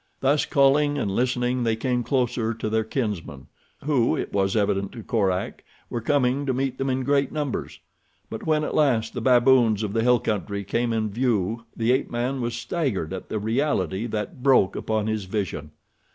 [0.19, 3.45] Thus, calling and listening, they came closer to their kinsmen,
[3.83, 7.79] who, it was evident to Korak, were coming to meet them in great numbers;
[8.27, 12.09] but when, at last, the baboons of the hill country came in view the ape
[12.09, 15.69] man was staggered at the reality that broke upon his vision.